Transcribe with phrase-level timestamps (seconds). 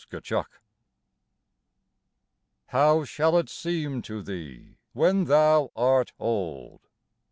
[0.09, 0.45] TO A WOMAN
[2.69, 6.79] How shall it seem to thee when thou art old